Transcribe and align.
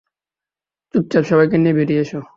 চুপচাপ 0.93 1.23
সবাইকে 1.23 1.57
নিয়ে 1.57 1.77
বেরিয়ে 1.77 2.01
এসো। 2.01 2.21